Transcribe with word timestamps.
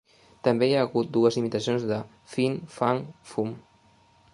També 0.45 0.69
hi 0.69 0.73
ha 0.77 0.85
hagut 0.85 1.11
dues 1.19 1.37
imitacions 1.43 1.87
de 1.93 2.01
Fin 2.35 2.57
Fang 2.79 3.05
Foom. 3.35 3.55